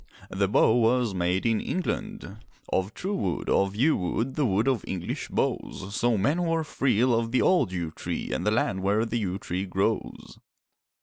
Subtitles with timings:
[0.31, 2.37] The bow was made in England:
[2.73, 6.63] Of true wood, of yew wood, The wood of English bows; So men who are
[6.63, 10.39] free Love the old yew tree And the land where the yew tree grows.